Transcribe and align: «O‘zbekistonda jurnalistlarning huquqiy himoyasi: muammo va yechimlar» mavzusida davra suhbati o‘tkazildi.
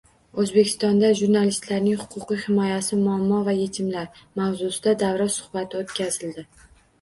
«O‘zbekistonda 0.43 1.09
jurnalistlarning 1.17 1.99
huquqiy 2.03 2.39
himoyasi: 2.45 2.99
muammo 3.03 3.43
va 3.49 3.55
yechimlar» 3.59 4.09
mavzusida 4.43 4.95
davra 5.05 5.29
suhbati 5.37 5.81
o‘tkazildi. 5.83 6.47